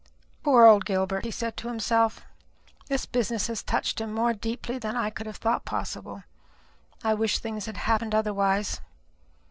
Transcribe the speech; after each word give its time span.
"Poor 0.41 0.65
old 0.65 0.83
Gilbert," 0.83 1.25
he 1.25 1.29
said 1.29 1.55
to 1.55 1.67
himself, 1.67 2.25
"this 2.87 3.05
business 3.05 3.45
has 3.45 3.61
touched 3.61 4.01
him 4.01 4.11
more 4.11 4.33
deeply 4.33 4.79
than 4.79 4.95
I 4.95 5.11
could 5.11 5.27
have 5.27 5.35
thought 5.37 5.63
possible. 5.63 6.23
I 7.03 7.13
wish 7.13 7.37
things 7.37 7.67
had 7.67 7.77
happened 7.77 8.15
otherwise. 8.15 8.81